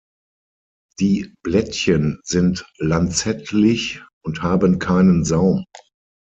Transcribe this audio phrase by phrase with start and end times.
[0.99, 5.63] Die Blättchen sind lanzettlich und haben keinen Saum.